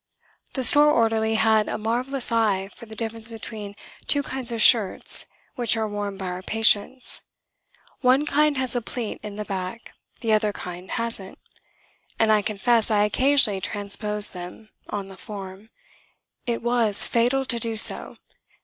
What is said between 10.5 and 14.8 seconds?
kind hasn't; and I confess I occasionally transposed them,